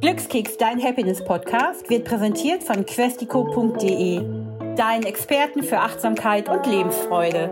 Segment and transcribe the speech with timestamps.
[0.00, 4.16] Glückskeks, dein Happiness-Podcast, wird präsentiert von questico.de,
[4.76, 7.50] deinen Experten für Achtsamkeit und Lebensfreude.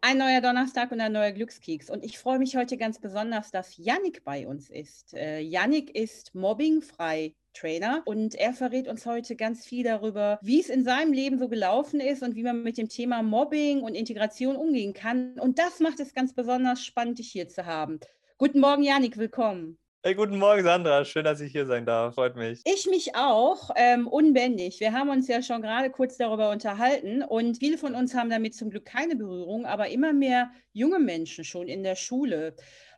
[0.00, 1.90] Ein neuer Donnerstag und ein neuer Glückskeks.
[1.90, 5.12] Und ich freue mich heute ganz besonders, dass Yannick bei uns ist.
[5.12, 10.68] Äh, Yannick ist mobbingfrei Trainer und er verrät uns heute ganz viel darüber, wie es
[10.68, 14.56] in seinem Leben so gelaufen ist und wie man mit dem Thema Mobbing und Integration
[14.56, 15.38] umgehen kann.
[15.38, 18.00] Und das macht es ganz besonders spannend, dich hier zu haben.
[18.36, 19.78] Guten Morgen, Janik, willkommen.
[20.06, 21.02] Hey, guten Morgen, Sandra.
[21.06, 22.16] Schön, dass ich hier sein darf.
[22.16, 22.60] Freut mich.
[22.66, 23.70] Ich mich auch.
[23.74, 24.78] Ähm, unbändig.
[24.78, 28.54] Wir haben uns ja schon gerade kurz darüber unterhalten und viele von uns haben damit
[28.54, 32.54] zum Glück keine Berührung, aber immer mehr junge Menschen schon in der Schule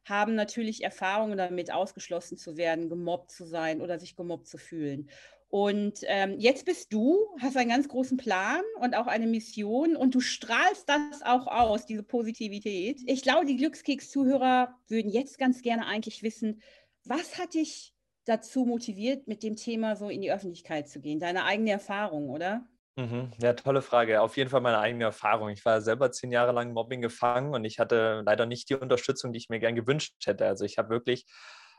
[0.07, 5.11] haben natürlich Erfahrungen damit, ausgeschlossen zu werden, gemobbt zu sein oder sich gemobbt zu fühlen.
[5.49, 10.15] Und ähm, jetzt bist du, hast einen ganz großen Plan und auch eine Mission und
[10.15, 13.01] du strahlst das auch aus, diese Positivität.
[13.07, 16.63] Ich glaube, die Glückskeks-Zuhörer würden jetzt ganz gerne eigentlich wissen,
[17.05, 17.93] was hat dich
[18.25, 21.21] dazu motiviert, mit dem Thema so in die Öffentlichkeit zu gehen?
[21.21, 22.67] Deine eigene Erfahrung, oder?
[22.99, 23.33] Mhm.
[23.43, 24.23] Ja, tolle Frage.
[24.23, 25.51] Auf jeden Fall meine eigene Erfahrung.
[25.51, 29.33] Ich war selber zehn Jahre lang Mobbing gefangen und ich hatte leider nicht die Unterstützung,
[29.33, 30.47] die ich mir gern gewünscht hätte.
[30.47, 31.27] Also ich habe wirklich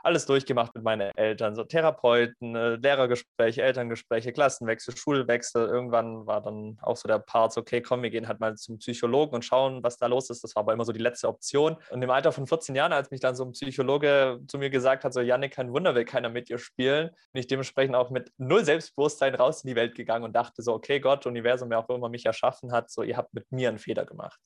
[0.08, 5.68] alles durchgemacht mit meinen Eltern, so Therapeuten, äh, Lehrergespräche, Elterngespräche, Klassenwechsel, Schulwechsel.
[5.68, 9.36] Irgendwann war dann auch so der Part, okay, komm, wir gehen halt mal zum Psychologen
[9.36, 10.44] und schauen, was da los ist.
[10.44, 11.78] Das war aber immer so die letzte Option.
[11.92, 15.04] Und im Alter von 14 Jahren, als mich dann so ein Psychologe zu mir gesagt
[15.04, 18.32] hat, so, Janik, kein Wunder, will keiner mit dir spielen, bin ich dementsprechend auch mit
[18.38, 21.90] null Selbstbewusstsein raus in die Welt gegangen und dachte so, okay, Gott, Universum, wer auch
[21.90, 24.40] immer mich erschaffen hat, so, ihr habt mit mir einen Fehler gemacht.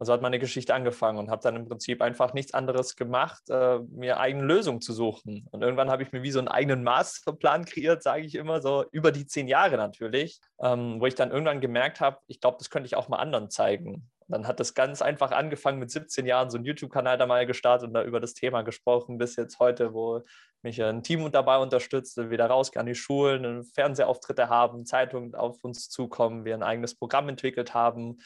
[0.00, 3.42] Und so hat meine Geschichte angefangen und habe dann im Prinzip einfach nichts anderes gemacht,
[3.50, 5.46] äh, mir eigene Lösungen zu suchen.
[5.50, 8.86] Und irgendwann habe ich mir wie so einen eigenen Masterplan kreiert, sage ich immer, so
[8.92, 12.70] über die zehn Jahre natürlich, ähm, wo ich dann irgendwann gemerkt habe, ich glaube, das
[12.70, 14.10] könnte ich auch mal anderen zeigen.
[14.26, 17.88] Dann hat das ganz einfach angefangen mit 17 Jahren, so einen YouTube-Kanal da mal gestartet
[17.88, 20.22] und da über das Thema gesprochen, bis jetzt heute, wo
[20.62, 25.90] mich ein Team dabei unterstützt, wieder rausgehen an die Schulen, Fernsehauftritte haben, Zeitungen auf uns
[25.90, 28.16] zukommen, wir ein eigenes Programm entwickelt haben,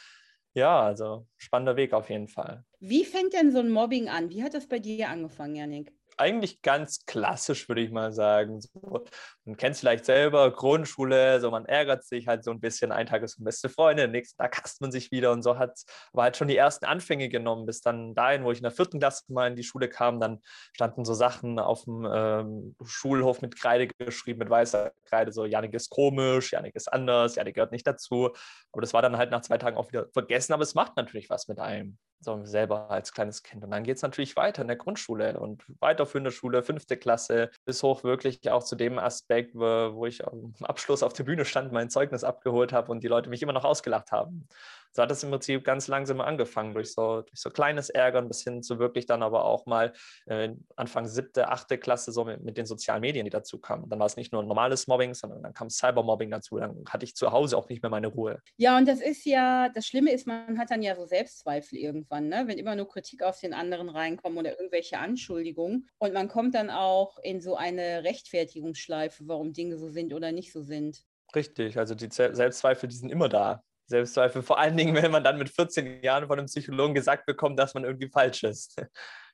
[0.54, 2.64] ja, also spannender Weg auf jeden Fall.
[2.78, 4.30] Wie fängt denn so ein Mobbing an?
[4.30, 5.92] Wie hat das bei dir angefangen, Janik?
[6.18, 8.60] Eigentlich ganz klassisch, würde ich mal sagen.
[8.60, 9.04] So,
[9.44, 12.92] man kennt es vielleicht selber, Grundschule, so man ärgert sich halt so ein bisschen.
[12.92, 15.78] Ein Tag ist man beste Freunde, nächsten Tag hasst man sich wieder und so hat
[16.12, 18.98] aber halt schon die ersten Anfänge genommen, bis dann dahin, wo ich in der vierten
[18.98, 20.40] Klasse mal in die Schule kam, dann
[20.72, 25.74] standen so Sachen auf dem ähm, Schulhof mit Kreide geschrieben, mit weißer Kreide, so Janik
[25.74, 28.30] ist komisch, Janik ist anders, Janik gehört nicht dazu.
[28.72, 31.30] Aber das war dann halt nach zwei Tagen auch wieder vergessen, aber es macht natürlich
[31.30, 33.62] was mit einem so selber als kleines Kind.
[33.64, 37.82] Und dann geht es natürlich weiter in der Grundschule und weiterführende Schule, fünfte Klasse, bis
[37.82, 41.90] hoch wirklich auch zu dem Aspekt, wo ich am Abschluss auf der Bühne stand, mein
[41.90, 44.48] Zeugnis abgeholt habe und die Leute mich immer noch ausgelacht haben
[44.94, 48.44] so hat es im Prinzip ganz langsam angefangen, durch so, durch so kleines Ärgern bis
[48.44, 49.92] hin zu wirklich dann aber auch mal
[50.26, 53.88] äh, Anfang siebte, achte Klasse so mit, mit, den sozialen Medien, die dazu kamen.
[53.88, 56.58] Dann war es nicht nur normales Mobbing, sondern dann kam Cybermobbing dazu.
[56.58, 58.40] Dann hatte ich zu Hause auch nicht mehr meine Ruhe.
[58.56, 62.28] Ja, und das ist ja, das Schlimme ist, man hat dann ja so Selbstzweifel irgendwann,
[62.28, 62.44] ne?
[62.46, 65.88] wenn immer nur Kritik auf den anderen reinkommt oder irgendwelche Anschuldigungen.
[65.98, 70.52] Und man kommt dann auch in so eine Rechtfertigungsschleife, warum Dinge so sind oder nicht
[70.52, 71.02] so sind.
[71.34, 73.64] Richtig, also die Selbstzweifel, die sind immer da.
[73.86, 74.42] Selbstzweifel.
[74.42, 77.74] Vor allen Dingen, wenn man dann mit 14 Jahren von einem Psychologen gesagt bekommt, dass
[77.74, 78.76] man irgendwie falsch ist.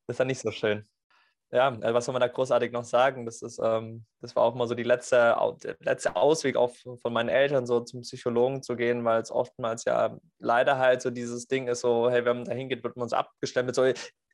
[0.07, 0.89] Das ist dann nicht so schön.
[1.53, 3.27] Ja, also was soll man da großartig noch sagen?
[3.27, 7.13] Das ist, ähm, das war auch mal so die letzte, der letzte Ausweg auch von
[7.13, 11.49] meinen Eltern, so zum Psychologen zu gehen, weil es oftmals ja leider halt so dieses
[11.49, 13.75] Ding ist, so, hey, wenn man da hingeht, wird man so abgestempelt.
[13.75, 13.85] So,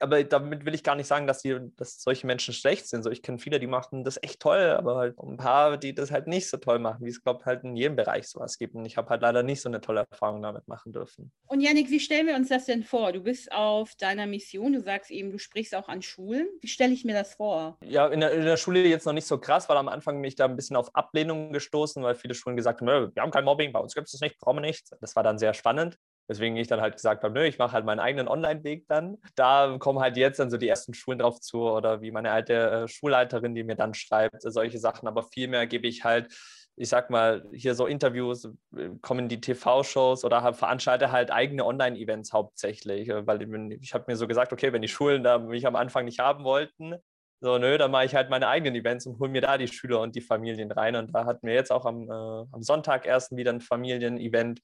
[0.01, 3.03] aber damit will ich gar nicht sagen, dass, die, dass solche Menschen schlecht sind.
[3.03, 6.11] So, ich kenne viele, die machen das echt toll, aber halt ein paar, die das
[6.11, 8.75] halt nicht so toll machen, wie es, glaube ich, halt in jedem Bereich sowas gibt.
[8.75, 11.33] Und ich habe halt leider nicht so eine tolle Erfahrung damit machen dürfen.
[11.47, 13.13] Und Janik, wie stellen wir uns das denn vor?
[13.13, 16.47] Du bist auf deiner Mission, du sagst eben, du sprichst auch an Schulen.
[16.61, 17.79] Wie stelle ich mir das vor?
[17.83, 20.35] Ja, in der, in der Schule jetzt noch nicht so krass, weil am Anfang mich
[20.35, 23.73] da ein bisschen auf Ablehnung gestoßen, weil viele Schulen gesagt haben, wir haben kein Mobbing,
[23.73, 24.89] bei uns gibt es das nicht, brauchen wir nicht.
[25.01, 25.99] Das war dann sehr spannend.
[26.29, 29.19] Weswegen ich dann halt gesagt habe, nö, ich mache halt meinen eigenen Online-Weg dann.
[29.37, 32.55] Da kommen halt jetzt dann so die ersten Schulen drauf zu oder wie meine alte
[32.55, 35.07] äh, Schulleiterin, die mir dann schreibt, äh, solche Sachen.
[35.07, 36.33] Aber vielmehr gebe ich halt,
[36.75, 38.47] ich sag mal, hier so Interviews,
[38.77, 43.09] äh, kommen die TV-Shows oder halt veranstalte halt eigene Online-Events hauptsächlich.
[43.09, 43.43] Weil
[43.81, 46.43] ich, habe mir so gesagt, okay, wenn die Schulen da mich am Anfang nicht haben
[46.43, 46.97] wollten,
[47.41, 50.01] so, nö, dann mache ich halt meine eigenen Events und hole mir da die Schüler
[50.01, 50.97] und die Familien rein.
[50.97, 52.13] Und da hatten wir jetzt auch am, äh,
[52.51, 54.63] am Sonntag erst wieder ein Familienevent Äh,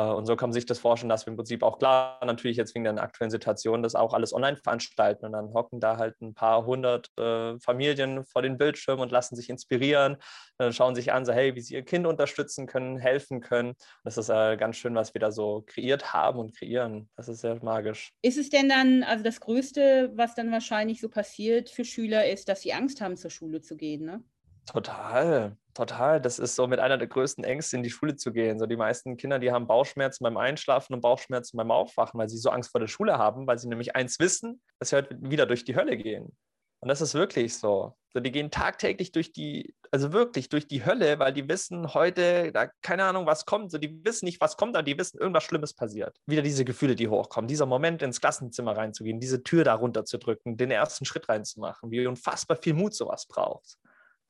[0.00, 2.74] und so kann man sich das vorstellen, dass wir im Prinzip auch klar, natürlich jetzt
[2.74, 5.26] wegen der aktuellen Situation, das auch alles online veranstalten.
[5.26, 9.36] Und dann hocken da halt ein paar hundert äh, Familien vor den Bildschirmen und lassen
[9.36, 10.16] sich inspirieren,
[10.58, 13.74] äh, schauen sich an, so hey, wie sie ihr Kind unterstützen können, helfen können.
[14.02, 17.08] Das ist äh, ganz schön, was wir da so kreiert haben und kreieren.
[17.16, 18.10] Das ist sehr magisch.
[18.22, 22.48] Ist es denn dann, also das Größte, was dann wahrscheinlich so passiert für Schüler, ist,
[22.48, 24.24] dass sie Angst haben, zur Schule zu gehen, ne?
[24.66, 26.20] Total, total.
[26.20, 28.58] Das ist so mit einer der größten Ängste, in die Schule zu gehen.
[28.58, 32.38] So die meisten Kinder, die haben Bauchschmerzen beim Einschlafen und Bauchschmerzen beim Aufwachen, weil sie
[32.38, 35.46] so Angst vor der Schule haben, weil sie nämlich eins wissen, dass sie heute wieder
[35.46, 36.34] durch die Hölle gehen.
[36.80, 37.94] Und das ist wirklich so.
[38.12, 38.20] so.
[38.20, 42.68] Die gehen tagtäglich durch die, also wirklich durch die Hölle, weil die wissen heute, da
[42.82, 43.70] keine Ahnung, was kommt.
[43.70, 46.18] So, die wissen nicht, was kommt, aber die wissen, irgendwas Schlimmes passiert.
[46.26, 50.70] Wieder diese Gefühle, die hochkommen, dieser Moment ins Klassenzimmer reinzugehen, diese Tür da runterzudrücken, den
[50.70, 53.78] ersten Schritt reinzumachen, wie unfassbar viel Mut sowas braucht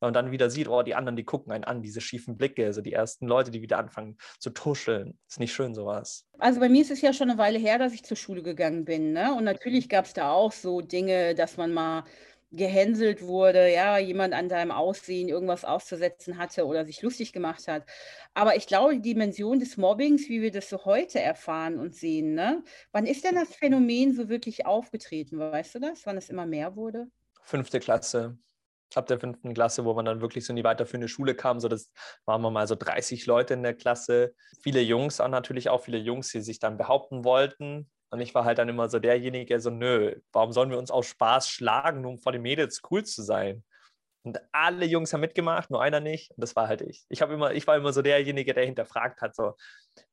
[0.05, 2.81] und dann wieder sieht, oh, die anderen, die gucken einen an, diese schiefen Blicke, also
[2.81, 5.19] die ersten Leute, die wieder anfangen zu tuscheln.
[5.29, 6.27] Ist nicht schön, sowas.
[6.39, 8.85] Also bei mir ist es ja schon eine Weile her, dass ich zur Schule gegangen
[8.85, 9.13] bin.
[9.13, 9.35] Ne?
[9.35, 12.05] Und natürlich gab es da auch so Dinge, dass man mal
[12.57, 17.85] gehänselt wurde, ja, jemand an deinem Aussehen irgendwas auszusetzen hatte oder sich lustig gemacht hat.
[18.33, 22.35] Aber ich glaube, die Dimension des Mobbings, wie wir das so heute erfahren und sehen,
[22.35, 22.63] ne?
[22.93, 25.39] Wann ist denn das Phänomen so wirklich aufgetreten?
[25.39, 26.07] Weißt du das?
[26.07, 27.09] Wann es immer mehr wurde?
[27.43, 28.39] Fünfte Klasse
[28.97, 31.61] ab der fünften Klasse, wo man dann wirklich so in die weiterführende Schule kam.
[31.61, 31.91] So, das
[32.25, 34.35] waren wir mal so 30 Leute in der Klasse.
[34.63, 37.91] Viele Jungs auch natürlich auch viele Jungs, die sich dann behaupten wollten.
[38.11, 40.91] Und ich war halt dann immer so derjenige, der so, nö, warum sollen wir uns
[40.91, 43.65] aus Spaß schlagen, nur um vor den Mädels cool zu sein?
[44.23, 46.31] Und alle Jungs haben mitgemacht, nur einer nicht.
[46.31, 47.05] Und das war halt ich.
[47.09, 49.55] Ich, immer, ich war immer so derjenige, der hinterfragt hat, so,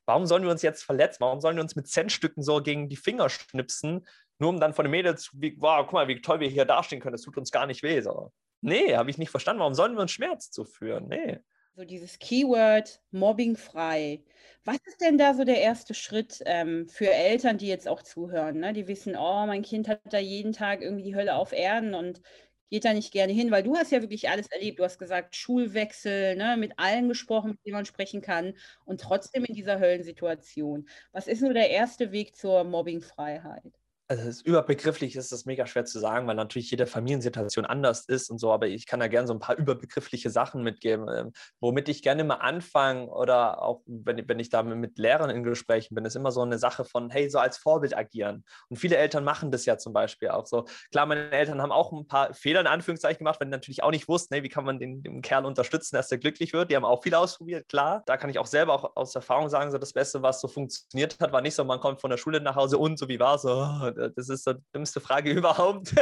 [0.06, 1.22] warum sollen wir uns jetzt verletzen?
[1.22, 4.06] Warum sollen wir uns mit Centstücken so gegen die Finger schnipsen,
[4.38, 7.02] nur um dann von den Mädels, wie, wow, guck mal, wie toll wir hier dastehen
[7.02, 8.02] können, das tut uns gar nicht weh.
[8.02, 8.34] So.
[8.62, 9.60] Nee, habe ich nicht verstanden.
[9.60, 11.08] Warum sollen wir uns Schmerz zuführen?
[11.08, 11.40] Nee.
[11.76, 14.24] So dieses Keyword mobbingfrei.
[14.66, 18.60] Was ist denn da so der erste Schritt ähm, für Eltern, die jetzt auch zuhören?
[18.60, 18.74] Ne?
[18.74, 22.22] Die wissen, oh, mein Kind hat da jeden Tag irgendwie die Hölle auf Erden und
[22.70, 24.80] geht da nicht gerne hin, weil du hast ja wirklich alles erlebt.
[24.80, 28.54] Du hast gesagt, Schulwechsel, ne, mit allen gesprochen, mit denen man sprechen kann
[28.86, 30.88] und trotzdem in dieser Höllensituation.
[31.12, 33.81] Was ist nur der erste Weg zur Mobbingfreiheit?
[34.12, 38.30] Also ist überbegrifflich ist das mega schwer zu sagen, weil natürlich jede Familiensituation anders ist
[38.30, 41.32] und so, aber ich kann da gerne so ein paar überbegriffliche Sachen mitgeben, ähm,
[41.62, 45.96] womit ich gerne mal anfange oder auch wenn, wenn ich da mit Lehrern in Gesprächen
[45.96, 48.44] bin, ist immer so eine Sache von, hey, so als Vorbild agieren.
[48.68, 50.66] Und viele Eltern machen das ja zum Beispiel auch so.
[50.92, 53.92] Klar, meine Eltern haben auch ein paar Fehler in Anführungszeichen gemacht, weil die natürlich auch
[53.92, 56.70] nicht wussten, hey, wie kann man den, den Kerl unterstützen, dass er glücklich wird.
[56.70, 58.04] Die haben auch viel ausprobiert, klar.
[58.08, 61.18] Da kann ich auch selber auch aus Erfahrung sagen, so das Beste, was so funktioniert
[61.22, 63.36] hat, war nicht so, man kommt von der Schule nach Hause und so, wie war
[63.36, 63.44] es?
[63.44, 65.94] So, das ist die dümmste Frage überhaupt,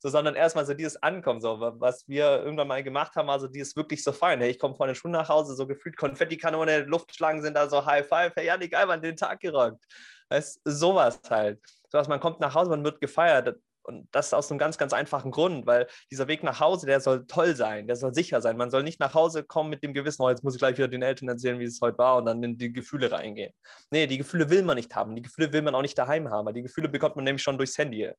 [0.00, 3.76] so, sondern erstmal so dieses Ankommen, so, was wir irgendwann mal gemacht haben, also dieses
[3.76, 4.40] wirklich so feiern.
[4.40, 7.84] Hey, ich komme von der Schule nach Hause, so gefühlt Konfettikanone, Luftschlangen sind da so
[7.84, 9.84] High Five, hey Janik Alban, den Tag gerockt.
[10.28, 11.60] Weißt, sowas halt.
[11.90, 13.58] So was, man kommt nach Hause, man wird gefeiert.
[13.82, 17.26] Und das aus einem ganz, ganz einfachen Grund, weil dieser Weg nach Hause, der soll
[17.26, 18.56] toll sein, der soll sicher sein.
[18.56, 20.88] Man soll nicht nach Hause kommen mit dem Gewissen, oh, jetzt muss ich gleich wieder
[20.88, 23.52] den Eltern erzählen, wie es heute war und dann in die Gefühle reingehen.
[23.90, 25.16] Nee, die Gefühle will man nicht haben.
[25.16, 26.46] Die Gefühle will man auch nicht daheim haben.
[26.46, 28.10] Weil die Gefühle bekommt man nämlich schon durchs Handy.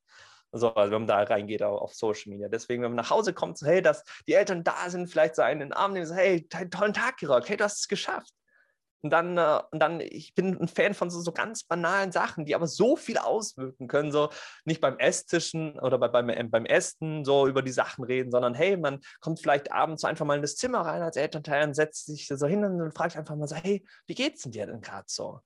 [0.52, 2.48] So, also wenn man da reingeht auf Social Media.
[2.48, 5.42] Deswegen, wenn man nach Hause kommt, so, hey, dass die Eltern da sind, vielleicht so
[5.42, 8.32] einen in den Arm nehmen, so, hey, tollen Tag gerockt, hey, du hast es geschafft.
[9.04, 12.46] Und dann, äh, und dann, ich bin ein Fan von so, so ganz banalen Sachen,
[12.46, 14.10] die aber so viel auswirken können.
[14.10, 14.30] So
[14.64, 18.54] nicht beim Esstischen oder bei, beim, äh, beim Essen so über die Sachen reden, sondern
[18.54, 21.74] hey, man kommt vielleicht abends so einfach mal in das Zimmer rein als Elternteil und
[21.74, 24.80] setzt sich so hin und fragt einfach mal so, hey, wie geht's denn dir denn
[24.80, 25.40] gerade so?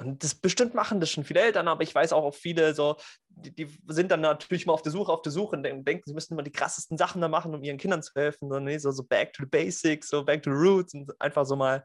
[0.00, 2.96] Und das bestimmt machen das schon viele Eltern, aber ich weiß auch, auch viele so,
[3.28, 6.14] die, die, sind dann natürlich mal auf der Suche, auf der Suche und denken, sie
[6.14, 8.50] müssen immer die krassesten Sachen da machen, um ihren Kindern zu helfen.
[8.50, 11.46] So, nee, so, so back to the basics, so back to the roots und einfach
[11.46, 11.84] so mal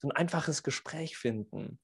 [0.00, 1.78] so ein einfaches Gespräch finden.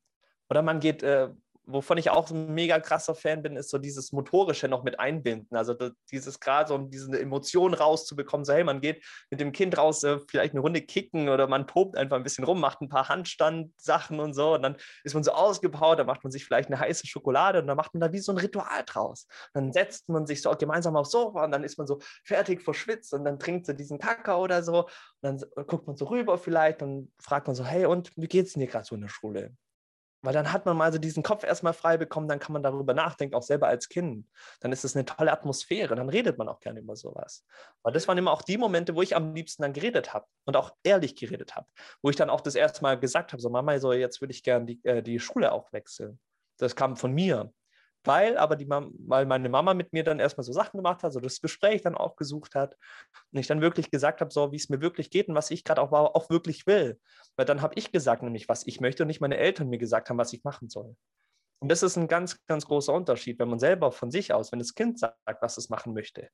[0.49, 1.31] Oder man geht, äh,
[1.67, 5.57] wovon ich auch ein mega krasser Fan bin, ist so dieses Motorische noch mit einbinden.
[5.57, 5.75] Also
[6.11, 10.05] dieses gerade so, um diese Emotionen rauszubekommen, so hey, man geht mit dem Kind raus,
[10.05, 13.09] äh, vielleicht eine Runde kicken oder man tobt einfach ein bisschen rum, macht ein paar
[13.09, 16.79] Handstandsachen und so und dann ist man so ausgepowert, dann macht man sich vielleicht eine
[16.79, 19.27] heiße Schokolade und dann macht man da wie so ein Ritual draus.
[19.53, 23.13] Dann setzt man sich so gemeinsam aufs Sofa und dann ist man so fertig verschwitzt
[23.13, 24.91] und dann trinkt so diesen Kakao oder so und
[25.23, 28.61] dann guckt man so rüber vielleicht und fragt man so, hey und wie geht's denn
[28.61, 29.53] dir gerade so in der Schule?
[30.27, 32.95] Weil dann hat man mal so diesen Kopf erstmal frei bekommen, dann kann man darüber
[32.95, 34.27] nachdenken, auch selber als Kind.
[34.59, 37.47] Dann ist es eine tolle Atmosphäre, dann redet man auch gerne über sowas.
[37.85, 40.57] Weil das waren immer auch die Momente, wo ich am liebsten dann geredet habe und
[40.57, 41.69] auch ehrlich geredet habe.
[42.03, 44.43] Wo ich dann auch das erste Mal gesagt habe, so Mama, so jetzt würde ich
[44.43, 46.19] gerne die, äh, die Schule auch wechseln.
[46.59, 47.53] Das kam von mir.
[48.07, 51.21] Weil aber die weil meine Mama mit mir dann erstmal so Sachen gemacht hat, so
[51.21, 52.77] das Gespräch dann auch gesucht hat
[53.33, 55.65] und ich dann wirklich gesagt habe, so wie es mir wirklich geht und was ich
[55.65, 56.99] gerade auch, auch wirklich will.
[57.37, 60.11] Weil dann habe ich gesagt, nämlich was ich möchte und nicht meine Eltern mir gesagt
[60.11, 60.97] haben, was ich machen soll.
[61.59, 64.59] Und das ist ein ganz, ganz großer Unterschied, wenn man selber von sich aus, wenn
[64.59, 66.29] das Kind sagt, was es machen möchte,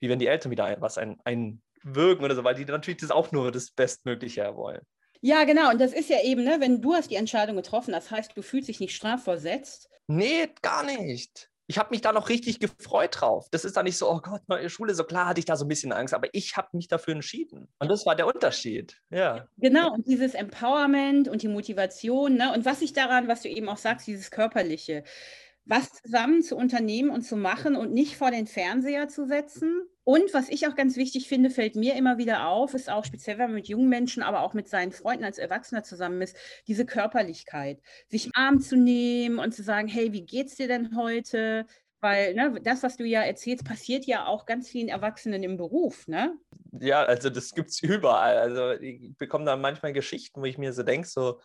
[0.00, 3.32] wie wenn die Eltern wieder was ein, einwirken oder so, weil die natürlich das auch
[3.32, 4.82] nur das Bestmögliche wollen.
[5.26, 5.70] Ja, genau.
[5.70, 8.42] Und das ist ja eben, ne, wenn du hast die Entscheidung getroffen, das heißt, du
[8.42, 9.90] fühlst dich nicht strafversetzt.
[10.06, 11.50] Nee, gar nicht.
[11.66, 13.48] Ich habe mich da noch richtig gefreut drauf.
[13.50, 15.64] Das ist da nicht so, oh Gott, neue Schule, so klar hatte ich da so
[15.64, 17.66] ein bisschen Angst, aber ich habe mich dafür entschieden.
[17.80, 19.02] Und das war der Unterschied.
[19.10, 19.48] Ja.
[19.56, 22.52] Genau, und dieses Empowerment und die Motivation, ne?
[22.52, 25.02] Und was ich daran, was du eben auch sagst, dieses Körperliche
[25.64, 29.88] was zusammen zu unternehmen und zu machen und nicht vor den Fernseher zu setzen.
[30.08, 33.38] Und was ich auch ganz wichtig finde, fällt mir immer wieder auf, ist auch speziell,
[33.38, 36.36] wenn man mit jungen Menschen, aber auch mit seinen Freunden als Erwachsener zusammen ist,
[36.68, 37.80] diese Körperlichkeit.
[38.06, 41.66] Sich Arm zu nehmen und zu sagen, hey, wie geht's dir denn heute?
[41.98, 46.06] Weil ne, das, was du ja erzählst, passiert ja auch ganz vielen Erwachsenen im Beruf,
[46.06, 46.38] ne?
[46.78, 48.38] Ja, also das gibt es überall.
[48.38, 51.40] Also ich bekomme da manchmal Geschichten, wo ich mir so denke, so,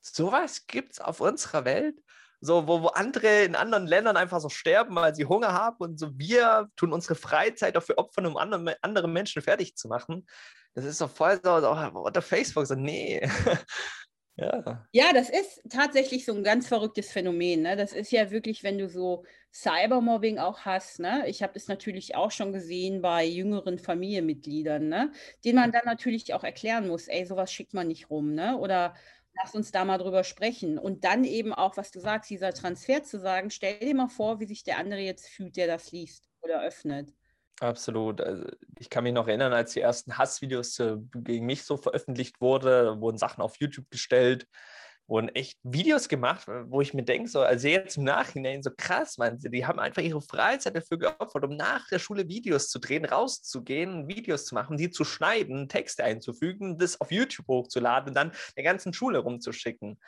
[0.00, 2.02] sowas gibt es auf unserer Welt?
[2.40, 5.98] So, wo, wo andere in anderen Ländern einfach so sterben, weil sie Hunger haben und
[5.98, 10.26] so wir tun unsere Freizeit dafür opfern, um andere, andere Menschen fertig zu machen.
[10.74, 13.26] Das ist doch voll so, so unter Facebook, so, nee.
[14.36, 14.86] ja.
[14.92, 17.62] ja, das ist tatsächlich so ein ganz verrücktes Phänomen.
[17.62, 17.76] Ne?
[17.76, 19.24] Das ist ja wirklich, wenn du so
[19.54, 21.00] Cybermobbing auch hast.
[21.00, 21.24] Ne?
[21.28, 25.12] Ich habe das natürlich auch schon gesehen bei jüngeren Familienmitgliedern, ne?
[25.46, 28.34] denen man dann natürlich auch erklären muss, ey, sowas schickt man nicht rum.
[28.34, 28.58] Ne?
[28.58, 28.94] Oder
[29.42, 30.78] lass uns da mal drüber sprechen.
[30.78, 34.40] Und dann eben auch, was du sagst, dieser Transfer zu sagen, stell dir mal vor,
[34.40, 37.12] wie sich der andere jetzt fühlt, der das liest oder öffnet.
[37.60, 38.20] Absolut.
[38.20, 38.44] Also
[38.78, 43.00] ich kann mich noch erinnern, als die ersten Hassvideos äh, gegen mich so veröffentlicht wurden,
[43.00, 44.46] wurden Sachen auf YouTube gestellt
[45.08, 49.18] wurden echt Videos gemacht, wo ich mir denke, so, also jetzt im Nachhinein so krass,
[49.18, 53.04] man, die haben einfach ihre Freizeit dafür geopfert, um nach der Schule Videos zu drehen,
[53.04, 58.32] rauszugehen, Videos zu machen, die zu schneiden, Texte einzufügen, das auf YouTube hochzuladen und dann
[58.56, 59.98] der ganzen Schule rumzuschicken.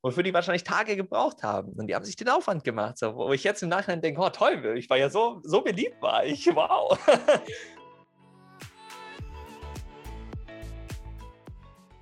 [0.00, 1.72] Wofür die wahrscheinlich Tage gebraucht haben.
[1.72, 2.98] Und die haben sich den Aufwand gemacht.
[2.98, 6.00] So, wo ich jetzt im Nachhinein denke, oh toll, ich war ja so, so beliebt
[6.00, 6.46] war ich.
[6.54, 6.96] Wow.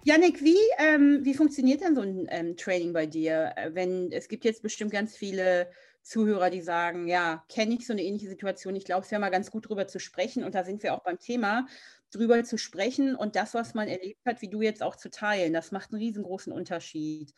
[0.06, 3.52] Janik, wie, ähm, wie funktioniert denn so ein ähm, Training bei dir?
[3.56, 5.68] Äh, wenn es gibt jetzt bestimmt ganz viele
[6.02, 8.76] Zuhörer, die sagen, ja, kenne ich so eine ähnliche Situation.
[8.76, 10.44] Ich glaube, es wäre mal ganz gut drüber zu sprechen.
[10.44, 11.66] Und da sind wir auch beim Thema,
[12.12, 15.52] drüber zu sprechen und das, was man erlebt hat, wie du jetzt auch zu teilen.
[15.52, 17.34] Das macht einen riesengroßen Unterschied.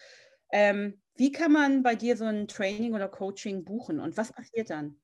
[0.52, 4.68] Ähm, wie kann man bei dir so ein Training oder Coaching buchen und was passiert
[4.68, 5.00] dann?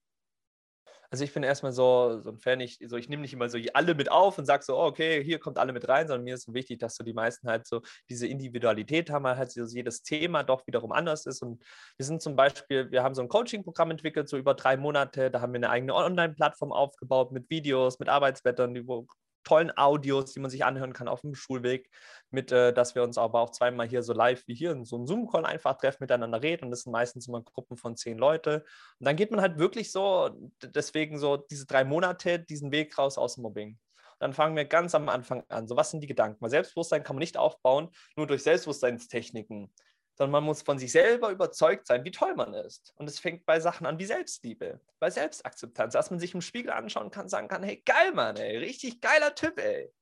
[1.15, 3.57] Also ich bin erstmal so, so ein Fan, ich, so, ich nehme nicht immer so
[3.73, 6.35] alle mit auf und sage so, oh, okay, hier kommt alle mit rein, sondern mir
[6.35, 10.43] ist wichtig, dass so die meisten halt so diese Individualität haben, halt so jedes Thema
[10.43, 11.41] doch wiederum anders ist.
[11.41, 11.63] Und
[11.97, 15.41] wir sind zum Beispiel, wir haben so ein Coaching-Programm entwickelt, so über drei Monate, da
[15.41, 19.07] haben wir eine eigene Online-Plattform aufgebaut mit Videos, mit Arbeitsblättern, wo
[19.45, 21.91] tollen Audios, die man sich anhören kann auf dem Schulweg,
[22.31, 24.97] mit, äh, dass wir uns aber auch zweimal hier so live wie hier in so
[24.97, 28.65] einem Zoom-Call einfach treffen, miteinander reden und das sind meistens immer Gruppen von zehn Leute.
[28.99, 30.31] Und dann geht man halt wirklich so,
[30.63, 33.79] deswegen so diese drei Monate, diesen Weg raus aus dem Mobbing.
[34.21, 35.67] dann fangen wir ganz am Anfang an.
[35.69, 36.41] So, was sind die Gedanken?
[36.41, 39.73] Weil Selbstbewusstsein kann man nicht aufbauen, nur durch Selbstbewusstseinstechniken
[40.15, 42.93] sondern man muss von sich selber überzeugt sein, wie toll man ist.
[42.97, 46.73] Und es fängt bei Sachen an wie Selbstliebe, bei Selbstakzeptanz, dass man sich im Spiegel
[46.73, 49.93] anschauen kann, sagen kann, hey, geil, Mann, ey, richtig geiler Typ, ey.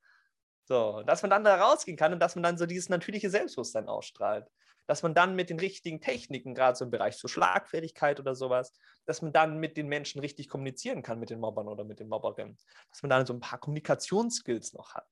[0.64, 3.88] So, dass man dann da rausgehen kann und dass man dann so dieses natürliche Selbstbewusstsein
[3.88, 4.48] ausstrahlt.
[4.86, 8.72] Dass man dann mit den richtigen Techniken, gerade so im Bereich so Schlagfertigkeit oder sowas,
[9.06, 12.08] dass man dann mit den Menschen richtig kommunizieren kann, mit den Mobbern oder mit den
[12.08, 12.58] Mobberinnen.
[12.90, 15.06] Dass man dann so ein paar Kommunikationsskills noch hat.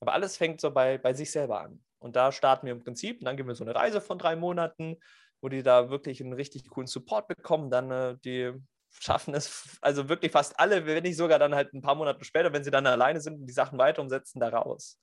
[0.00, 1.82] Aber alles fängt so bei, bei sich selber an.
[2.02, 4.36] Und da starten wir im Prinzip und dann gehen wir so eine Reise von drei
[4.36, 4.96] Monaten,
[5.40, 7.70] wo die da wirklich einen richtig coolen Support bekommen.
[7.70, 8.52] Dann äh, die
[8.90, 12.52] schaffen es, also wirklich fast alle, wenn nicht sogar dann halt ein paar Monate später,
[12.52, 14.98] wenn sie dann alleine sind, die Sachen weiter umsetzen da raus.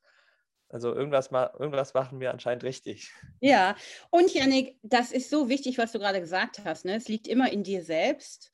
[0.70, 3.12] Also irgendwas, irgendwas machen wir anscheinend richtig.
[3.40, 3.76] Ja,
[4.12, 6.86] und Janik, das ist so wichtig, was du gerade gesagt hast.
[6.86, 6.96] Ne?
[6.96, 8.52] Es liegt immer in dir selbst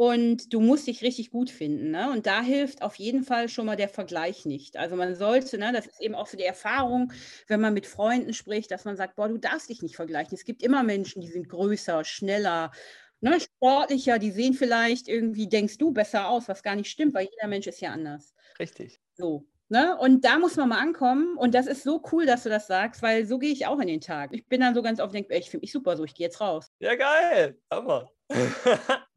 [0.00, 1.90] und du musst dich richtig gut finden.
[1.90, 2.10] Ne?
[2.10, 4.78] Und da hilft auf jeden Fall schon mal der Vergleich nicht.
[4.78, 7.12] Also man sollte, ne, das ist eben auch so die Erfahrung,
[7.48, 10.32] wenn man mit Freunden spricht, dass man sagt, boah, du darfst dich nicht vergleichen.
[10.32, 12.70] Es gibt immer Menschen, die sind größer, schneller,
[13.20, 17.28] ne, sportlicher, die sehen vielleicht irgendwie, denkst du, besser aus, was gar nicht stimmt, weil
[17.30, 18.32] jeder Mensch ist ja anders.
[18.58, 19.02] Richtig.
[19.18, 19.44] So.
[19.68, 19.98] Ne?
[19.98, 21.36] Und da muss man mal ankommen.
[21.36, 23.88] Und das ist so cool, dass du das sagst, weil so gehe ich auch in
[23.88, 24.30] den Tag.
[24.32, 26.40] Ich bin dann so ganz oft denke, ich finde mich super so, ich gehe jetzt
[26.40, 26.72] raus.
[26.78, 27.58] Ja, geil.
[27.70, 28.10] Hammer.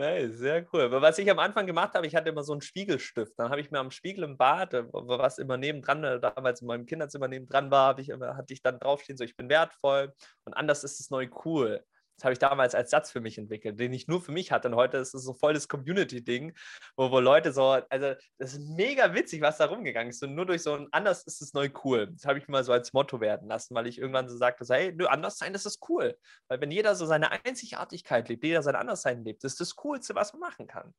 [0.00, 0.80] Nein, sehr cool.
[0.82, 3.34] Aber was ich am Anfang gemacht habe, ich hatte immer so einen Spiegelstift.
[3.36, 6.68] Dann habe ich mir am Spiegel im Bad, äh, was immer nebendran, äh, damals in
[6.68, 10.14] meinem Kinderzimmer nebendran war, ich immer, hatte ich dann draufstehen, so ich bin wertvoll
[10.44, 11.84] und anders ist es neu cool.
[12.20, 14.68] Das habe ich damals als Satz für mich entwickelt, den ich nur für mich hatte.
[14.68, 16.54] Und heute ist es so voll das Community-Ding,
[16.94, 20.22] wo, wo Leute so, also das ist mega witzig, was da rumgegangen ist.
[20.22, 22.08] Und nur durch so ein anders ist es neu cool.
[22.12, 24.92] Das habe ich mal so als Motto werden lassen, weil ich irgendwann so sagte, hey,
[24.92, 26.14] nö, anders sein, das ist cool.
[26.48, 30.14] Weil wenn jeder so seine Einzigartigkeit lebt, jeder sein Anderssein lebt, das ist das Coolste,
[30.14, 30.92] was man machen kann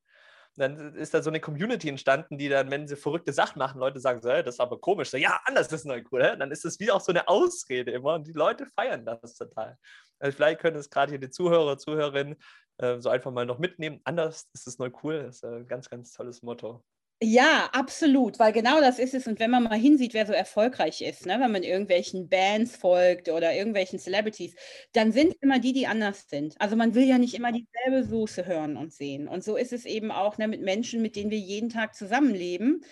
[0.56, 4.00] dann ist da so eine Community entstanden, die dann, wenn sie verrückte Sachen machen, Leute
[4.00, 5.10] sagen so, hey, das ist aber komisch.
[5.10, 6.36] So, ja, anders ist neu cool.
[6.38, 9.78] Dann ist es wie auch so eine Ausrede immer und die Leute feiern das total.
[10.20, 12.36] Also vielleicht können es gerade hier die Zuhörer, Zuhörerinnen
[12.78, 14.02] äh, so einfach mal noch mitnehmen.
[14.04, 15.24] Anders ist es neu cool.
[15.24, 16.84] Das ist ein ganz, ganz tolles Motto.
[17.24, 19.28] Ja, absolut, weil genau das ist es.
[19.28, 23.30] Und wenn man mal hinsieht, wer so erfolgreich ist, ne, wenn man irgendwelchen Bands folgt
[23.30, 24.56] oder irgendwelchen Celebrities,
[24.94, 26.56] dann sind immer die, die anders sind.
[26.60, 29.28] Also man will ja nicht immer dieselbe Soße hören und sehen.
[29.28, 32.84] Und so ist es eben auch ne, mit Menschen, mit denen wir jeden Tag zusammenleben,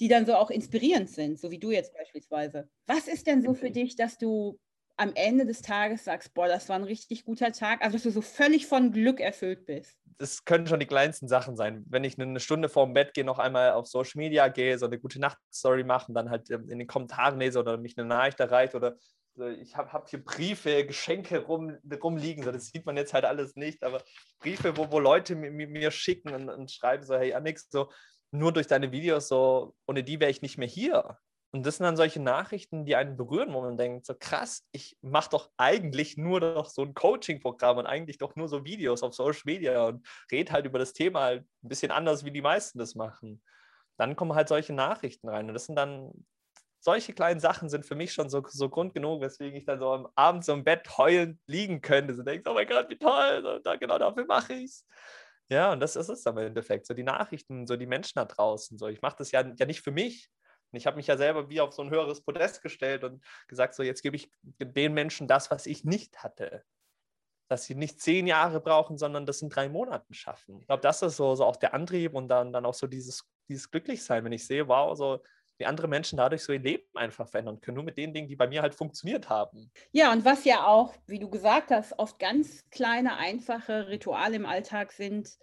[0.00, 2.68] die dann so auch inspirierend sind, so wie du jetzt beispielsweise.
[2.86, 4.58] Was ist denn so für dich, dass du
[4.98, 8.10] am Ende des Tages sagst, boah, das war ein richtig guter Tag, also dass du
[8.10, 9.96] so völlig von Glück erfüllt bist?
[10.18, 11.84] Das können schon die kleinsten Sachen sein.
[11.88, 14.98] Wenn ich eine Stunde vorm Bett gehe, noch einmal auf Social Media gehe, so eine
[14.98, 18.74] gute Nacht-Story machen, dann halt ähm, in den Kommentaren lese oder mich eine Nachricht erreicht
[18.74, 18.96] oder
[19.60, 23.54] ich habe hab hier Briefe, Geschenke rum, rumliegen, so, das sieht man jetzt halt alles
[23.54, 24.02] nicht, aber
[24.40, 27.88] Briefe, wo, wo Leute mir, mir schicken und, und, schreiben so, hey Anix, so
[28.32, 31.18] nur durch deine Videos, so ohne die wäre ich nicht mehr hier.
[31.50, 34.98] Und das sind dann solche Nachrichten, die einen berühren, wo man denkt, so krass, ich
[35.00, 39.14] mache doch eigentlich nur noch so ein Coaching-Programm und eigentlich doch nur so Videos auf
[39.14, 42.78] Social Media und rede halt über das Thema halt ein bisschen anders, wie die meisten
[42.78, 43.42] das machen.
[43.96, 45.48] Dann kommen halt solche Nachrichten rein.
[45.48, 46.12] Und das sind dann,
[46.80, 49.90] solche kleinen Sachen sind für mich schon so, so Grund genug, weswegen ich dann so
[49.90, 52.14] am Abend so im Bett heulend liegen könnte.
[52.14, 54.86] So denkst, oh mein Gott, wie toll, da, genau dafür mache ich es.
[55.50, 58.26] Ja, und das, das ist aber im Endeffekt so die Nachrichten, so die Menschen da
[58.26, 58.76] draußen.
[58.76, 60.28] So, ich mache das ja, ja nicht für mich,
[60.72, 63.82] ich habe mich ja selber wie auf so ein höheres Podest gestellt und gesagt, so
[63.82, 66.64] jetzt gebe ich den Menschen das, was ich nicht hatte.
[67.48, 70.60] Dass sie nicht zehn Jahre brauchen, sondern das in drei Monaten schaffen.
[70.60, 73.24] Ich glaube, das ist so, so auch der Antrieb und dann, dann auch so dieses,
[73.48, 75.22] dieses Glücklichsein, wenn ich sehe, wow, so
[75.58, 78.36] wie andere Menschen dadurch so ihr Leben einfach verändern können, nur mit den Dingen, die
[78.36, 79.70] bei mir halt funktioniert haben.
[79.90, 84.46] Ja, und was ja auch, wie du gesagt hast, oft ganz kleine, einfache Rituale im
[84.46, 85.36] Alltag sind,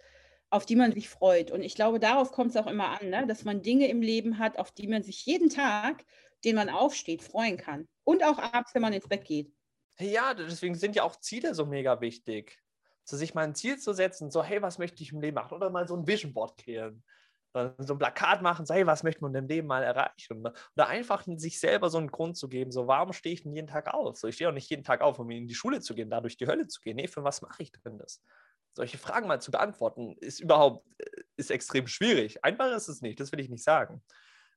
[0.50, 1.50] auf die man sich freut.
[1.50, 3.26] Und ich glaube, darauf kommt es auch immer an, ne?
[3.26, 6.04] dass man Dinge im Leben hat, auf die man sich jeden Tag,
[6.44, 7.88] den man aufsteht, freuen kann.
[8.04, 9.52] Und auch abends, wenn man ins Bett geht.
[9.98, 12.58] Ja, deswegen sind ja auch Ziele so mega wichtig.
[13.04, 15.54] So sich mal ein Ziel zu setzen, so, hey, was möchte ich im Leben machen?
[15.54, 17.02] Oder mal so ein Vision Board kreieren.
[17.78, 20.46] So ein Plakat machen, so, hey, was möchte man im Leben mal erreichen?
[20.46, 23.66] Oder einfach sich selber so einen Grund zu geben, so, warum stehe ich denn jeden
[23.66, 24.18] Tag auf?
[24.18, 26.20] So, ich stehe auch nicht jeden Tag auf, um in die Schule zu gehen, da
[26.20, 26.96] durch die Hölle zu gehen.
[26.96, 28.22] Nee, für was mache ich denn das?
[28.76, 32.44] Solche Fragen mal zu beantworten, ist überhaupt äh, ist extrem schwierig.
[32.44, 34.02] Einfach ist es nicht, das will ich nicht sagen.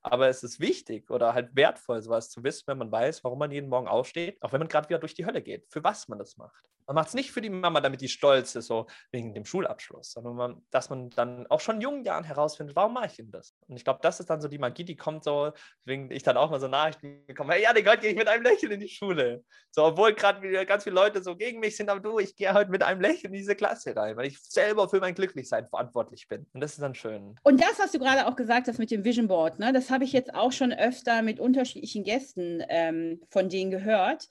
[0.01, 3.51] Aber es ist wichtig oder halt wertvoll, sowas zu wissen, wenn man weiß, warum man
[3.51, 6.19] jeden Morgen aufsteht, auch wenn man gerade wieder durch die Hölle geht, für was man
[6.19, 6.69] das macht.
[6.89, 10.11] Man macht es nicht für die Mama, damit die stolz ist, so wegen dem Schulabschluss,
[10.11, 13.29] sondern man, dass man dann auch schon in jungen Jahren herausfindet, warum mache ich denn
[13.29, 13.53] das?
[13.67, 15.51] Und ich glaube, das ist dann so die Magie, die kommt so,
[15.85, 18.27] weswegen ich dann auch mal so Nachrichten bekomme, hey, ja, den heute gehe ich mit
[18.27, 19.43] einem Lächeln in die Schule.
[19.69, 22.71] So, obwohl gerade ganz viele Leute so gegen mich sind, aber du, ich gehe heute
[22.71, 26.47] mit einem Lächeln in diese Klasse rein, weil ich selber für mein Glücklichsein verantwortlich bin.
[26.53, 27.35] Und das ist dann schön.
[27.43, 30.05] Und das, was du gerade auch gesagt hast mit dem Vision Board, ne, das habe
[30.05, 34.27] ich jetzt auch schon öfter mit unterschiedlichen Gästen ähm, von denen gehört,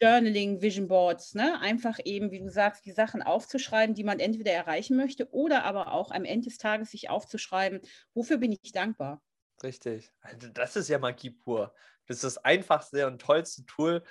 [0.00, 1.60] Journaling, Vision Boards, ne?
[1.60, 5.92] einfach eben, wie du sagst, die Sachen aufzuschreiben, die man entweder erreichen möchte oder aber
[5.92, 7.80] auch am Ende des Tages sich aufzuschreiben,
[8.14, 9.22] wofür bin ich dankbar.
[9.62, 10.12] Richtig.
[10.20, 11.74] Also das ist ja Magie pur.
[12.06, 14.04] Das ist das einfachste und tollste Tool,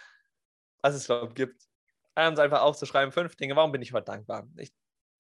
[0.82, 1.63] was es überhaupt gibt.
[2.15, 4.47] Abends einfach aufzuschreiben, fünf Dinge, warum bin ich heute dankbar?
[4.58, 4.73] Ich,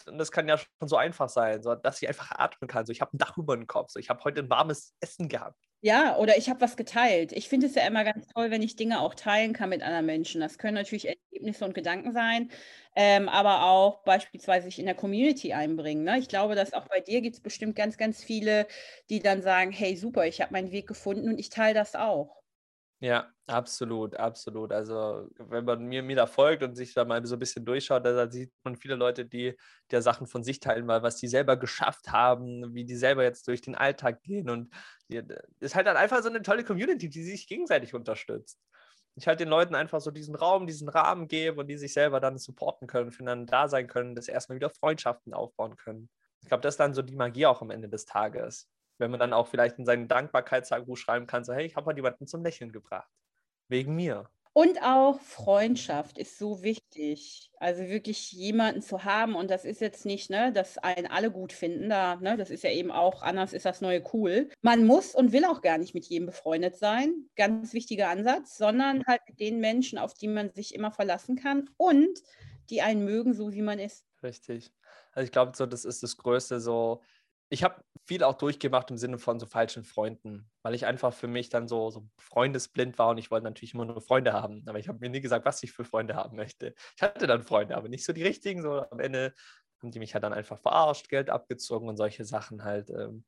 [0.07, 2.85] und das kann ja schon so einfach sein, so, dass ich einfach atmen kann.
[2.85, 5.29] So, ich habe ein Dach über dem Kopf, so, ich habe heute ein warmes Essen
[5.29, 5.57] gehabt.
[5.81, 7.31] Ja, oder ich habe was geteilt.
[7.33, 10.07] Ich finde es ja immer ganz toll, wenn ich Dinge auch teilen kann mit anderen
[10.07, 10.41] Menschen.
[10.41, 12.49] Das können natürlich Erlebnisse und Gedanken sein,
[12.95, 16.03] ähm, aber auch beispielsweise sich in der Community einbringen.
[16.03, 16.17] Ne?
[16.17, 18.67] Ich glaube, dass auch bei dir gibt es bestimmt ganz, ganz viele,
[19.09, 22.35] die dann sagen, hey, super, ich habe meinen Weg gefunden und ich teile das auch.
[22.99, 24.71] Ja, absolut, absolut.
[24.73, 28.03] Also wenn man mir, mir da folgt und sich da mal so ein bisschen durchschaut,
[28.03, 29.55] da sieht man viele Leute, die
[29.91, 33.47] der Sachen von sich teilen, weil was die selber geschafft haben, wie die selber jetzt
[33.47, 34.49] durch den Alltag gehen.
[34.49, 34.73] Und
[35.09, 35.21] die,
[35.59, 38.59] ist halt dann einfach so eine tolle Community, die sich gegenseitig unterstützt.
[39.15, 42.19] Ich halt den Leuten einfach so diesen Raum, diesen Rahmen gebe und die sich selber
[42.19, 46.09] dann supporten können, füreinander da sein können, dass erstmal wieder Freundschaften aufbauen können.
[46.41, 49.19] Ich glaube, das ist dann so die Magie auch am Ende des Tages wenn man
[49.19, 52.43] dann auch vielleicht in seinem Dankbarkeitstagebuch schreiben kann, so hey, ich habe heute jemanden zum
[52.43, 53.09] Lächeln gebracht.
[53.69, 54.29] Wegen mir.
[54.53, 57.51] Und auch Freundschaft ist so wichtig.
[57.59, 59.35] Also wirklich jemanden zu haben.
[59.35, 61.89] Und das ist jetzt nicht, ne, dass einen alle gut finden.
[61.89, 64.49] Da, ne, das ist ja eben auch, anders ist das neue cool.
[64.63, 67.29] Man muss und will auch gar nicht mit jedem befreundet sein.
[67.35, 71.69] Ganz wichtiger Ansatz, sondern halt mit den Menschen, auf die man sich immer verlassen kann.
[71.77, 72.17] Und
[72.71, 74.07] die einen mögen, so wie man ist.
[74.23, 74.73] Richtig.
[75.11, 77.03] Also ich glaube, so das ist das Größte, so
[77.49, 81.27] ich habe viel auch durchgemacht im Sinne von so falschen Freunden, weil ich einfach für
[81.27, 84.63] mich dann so, so freundesblind war und ich wollte natürlich immer nur Freunde haben.
[84.67, 86.73] Aber ich habe mir nie gesagt, was ich für Freunde haben möchte.
[86.95, 88.61] Ich hatte dann Freunde, aber nicht so die richtigen.
[88.61, 89.33] So am Ende
[89.81, 92.89] haben die mich halt dann einfach verarscht, Geld abgezogen und solche Sachen halt.
[92.89, 93.25] Ähm,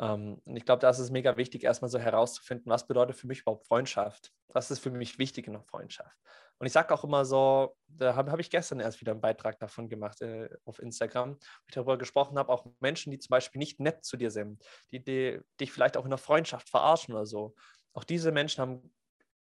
[0.00, 3.26] ähm, und ich glaube, da ist es mega wichtig, erstmal so herauszufinden, was bedeutet für
[3.26, 4.32] mich überhaupt Freundschaft?
[4.48, 6.16] Was ist für mich wichtig in der Freundschaft?
[6.58, 9.58] Und ich sage auch immer so, da habe hab ich gestern erst wieder einen Beitrag
[9.60, 13.60] davon gemacht äh, auf Instagram, wo ich darüber gesprochen habe, auch Menschen, die zum Beispiel
[13.60, 17.26] nicht nett zu dir sind, die, die dich vielleicht auch in der Freundschaft verarschen oder
[17.26, 17.54] so.
[17.92, 18.94] Auch diese Menschen haben,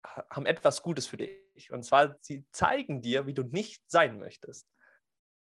[0.04, 1.72] haben etwas Gutes für dich.
[1.72, 4.68] Und zwar, sie zeigen dir, wie du nicht sein möchtest.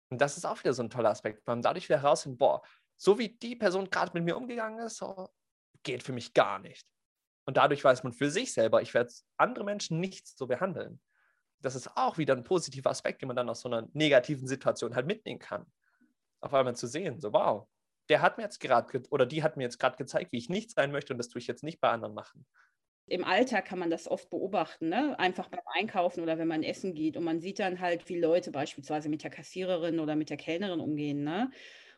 [0.09, 1.46] Und das ist auch wieder so ein toller Aspekt.
[1.46, 2.62] Man dadurch wieder herausfinden, boah,
[2.96, 5.29] so wie die Person gerade mit mir umgegangen ist, so,
[5.83, 6.87] geht für mich gar nicht.
[7.44, 11.00] Und dadurch weiß man für sich selber, ich werde andere Menschen nicht so behandeln.
[11.61, 14.95] Das ist auch wieder ein positiver Aspekt, den man dann aus so einer negativen Situation
[14.95, 15.66] halt mitnehmen kann.
[16.40, 17.66] Auf einmal zu sehen, so wow,
[18.09, 20.71] der hat mir jetzt gerade oder die hat mir jetzt gerade gezeigt, wie ich nicht
[20.71, 22.47] sein möchte und das tue ich jetzt nicht bei anderen machen.
[23.09, 25.16] Im Alltag kann man das oft beobachten, ne?
[25.19, 28.51] einfach beim Einkaufen oder wenn man essen geht und man sieht dann halt, wie Leute
[28.51, 31.23] beispielsweise mit der Kassiererin oder mit der Kellnerin umgehen.
[31.23, 31.51] Ne?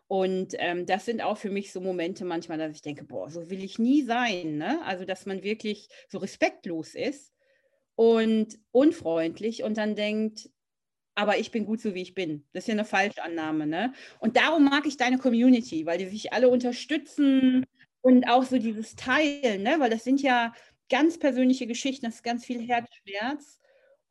[0.07, 3.49] Und ähm, das sind auch für mich so Momente manchmal, dass ich denke, boah, so
[3.51, 4.57] will ich nie sein.
[4.57, 4.81] Ne?
[4.85, 7.35] Also, dass man wirklich so respektlos ist
[7.99, 10.51] und unfreundlich und dann denkt,
[11.17, 12.47] aber ich bin gut so, wie ich bin.
[12.53, 13.67] Das ist ja eine Falschannahme.
[13.67, 13.93] Ne?
[14.21, 17.67] Und darum mag ich deine Community, weil die sich alle unterstützen
[18.01, 19.81] und auch so dieses Teilen, ne?
[19.81, 20.55] weil das sind ja
[20.89, 23.59] ganz persönliche Geschichten, das ist ganz viel Herzschmerz.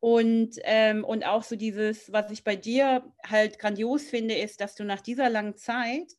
[0.02, 4.76] Und, ähm, und auch so dieses, was ich bei dir halt grandios finde, ist, dass
[4.76, 6.12] du nach dieser langen Zeit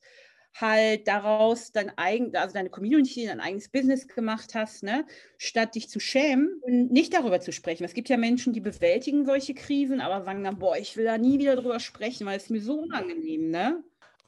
[0.61, 5.07] halt daraus dein eigen, also deine Community, dein eigenes Business gemacht hast, ne?
[5.37, 7.85] statt dich zu schämen und nicht darüber zu sprechen.
[7.85, 11.19] Es gibt ja Menschen, die bewältigen solche Krisen, aber sagen dann, boah, ich will da
[11.19, 13.83] nie wieder drüber sprechen, weil es mir so unangenehm, ne?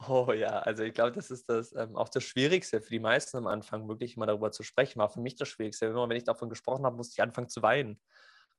[0.08, 3.36] Oh ja, also ich glaube, das ist das ähm, auch das Schwierigste für die meisten
[3.36, 5.86] am Anfang, wirklich immer darüber zu sprechen, war für mich das Schwierigste.
[5.86, 8.00] Immer wenn ich davon gesprochen habe, musste ich anfangen zu weinen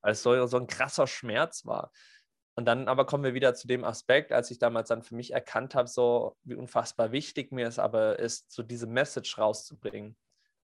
[0.01, 1.91] weil es so, so ein krasser Schmerz war.
[2.61, 5.33] Und dann aber kommen wir wieder zu dem Aspekt, als ich damals dann für mich
[5.33, 10.15] erkannt habe, so wie unfassbar wichtig mir es aber ist, so diese Message rauszubringen.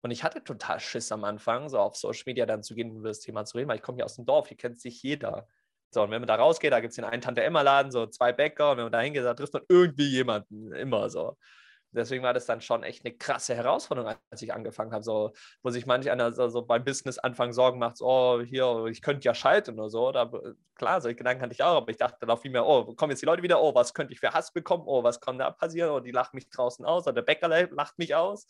[0.03, 3.09] Und ich hatte total Schiss am Anfang, so auf Social Media dann zu gehen, über
[3.09, 5.49] das Thema zu reden, weil ich komme hier aus dem Dorf, hier kennt sich jeder.
[5.91, 8.73] So, und wenn man da rausgeht, da gibt es den einen Tante-Emma-Laden, so zwei Bäcker,
[8.73, 11.39] und wenn man da hingeht, da trifft man irgendwie jemanden, immer so.
[11.91, 15.71] Deswegen war das dann schon echt eine krasse Herausforderung, als ich angefangen habe, so, wo
[15.71, 19.25] sich manch einer so, so beim Business Anfang Sorgen macht, so, oh, hier, ich könnte
[19.25, 20.13] ja schalten oder so.
[20.13, 20.31] Da,
[20.75, 23.11] klar, solche Gedanken hatte ich auch, aber ich dachte dann auch viel mehr, oh, kommen
[23.11, 25.51] jetzt die Leute wieder, oh, was könnte ich für Hass bekommen, oh, was kann da
[25.51, 28.47] passieren, oh, die lachen mich draußen aus, oder der Bäcker lacht mich aus.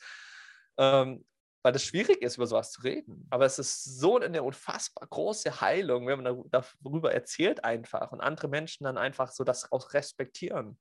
[0.77, 1.25] Ähm,
[1.63, 3.27] weil das schwierig ist, über sowas zu reden.
[3.31, 8.49] Aber es ist so eine unfassbar große Heilung, wenn man darüber erzählt einfach und andere
[8.49, 10.79] Menschen dann einfach so das auch respektieren.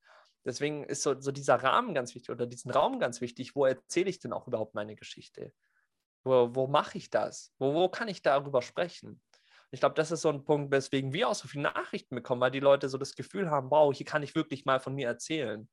[0.47, 3.53] Deswegen ist so, so dieser Rahmen ganz wichtig oder diesen Raum ganz wichtig.
[3.53, 5.51] Wo erzähle ich denn auch überhaupt meine Geschichte?
[6.23, 7.53] Wo, wo mache ich das?
[7.59, 9.21] Wo, wo kann ich darüber sprechen?
[9.71, 12.51] Ich glaube, das ist so ein Punkt, weswegen wir auch so viele Nachrichten bekommen, weil
[12.51, 15.67] die Leute so das Gefühl haben, wow, hier kann ich wirklich mal von mir erzählen.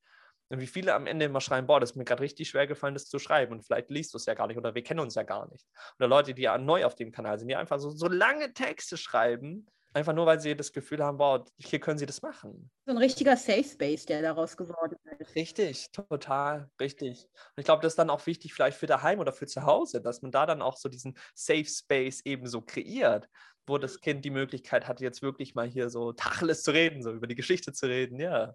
[0.48, 2.94] Und wie viele am Ende immer schreiben, boah, das ist mir gerade richtig schwer gefallen,
[2.94, 3.52] das zu schreiben.
[3.52, 5.64] Und vielleicht liest du es ja gar nicht oder wir kennen uns ja gar nicht.
[6.00, 8.96] Oder Leute, die ja neu auf dem Kanal sind, die einfach so, so lange Texte
[8.96, 12.68] schreiben, Einfach nur, weil sie das Gefühl haben, wow, hier können sie das machen.
[12.84, 15.36] So ein richtiger Safe Space, der daraus geworden ist.
[15.36, 17.22] Richtig, total, richtig.
[17.22, 20.02] Und ich glaube, das ist dann auch wichtig, vielleicht für daheim oder für zu Hause,
[20.02, 23.28] dass man da dann auch so diesen Safe Space eben so kreiert,
[23.68, 27.12] wo das Kind die Möglichkeit hat, jetzt wirklich mal hier so Tacheles zu reden, so
[27.12, 28.54] über die Geschichte zu reden, ja.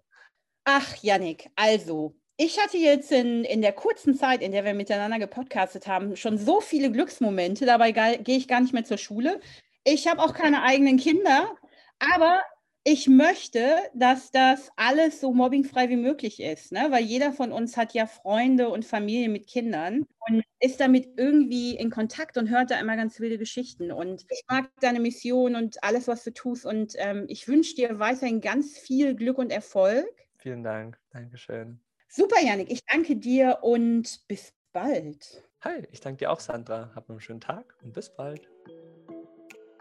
[0.64, 5.18] Ach, Yannick, also, ich hatte jetzt in, in der kurzen Zeit, in der wir miteinander
[5.18, 7.66] gepodcastet haben, schon so viele Glücksmomente.
[7.66, 9.40] Dabei gehe ich gar nicht mehr zur Schule.
[9.84, 11.56] Ich habe auch keine eigenen Kinder,
[11.98, 12.42] aber
[12.84, 16.86] ich möchte, dass das alles so mobbingfrei wie möglich ist, ne?
[16.90, 21.76] weil jeder von uns hat ja Freunde und Familie mit Kindern und ist damit irgendwie
[21.76, 23.92] in Kontakt und hört da immer ganz wilde Geschichten.
[23.92, 27.98] Und ich mag deine Mission und alles, was du tust und ähm, ich wünsche dir
[27.98, 30.08] weiterhin ganz viel Glück und Erfolg.
[30.38, 31.80] Vielen Dank, Dankeschön.
[32.08, 35.44] Super, Janik, ich danke dir und bis bald.
[35.60, 36.90] Hi, ich danke dir auch, Sandra.
[36.94, 38.48] Hab einen schönen Tag und bis bald.